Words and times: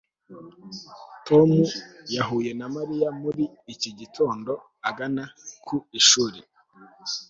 tom 1.27 1.51
yahuye 2.15 2.51
na 2.59 2.67
mariya 2.75 3.09
muri 3.21 3.43
iki 3.73 3.89
gitondo 3.99 4.51
agana 4.89 5.23
ku 5.65 5.75
ishuri 5.99 6.39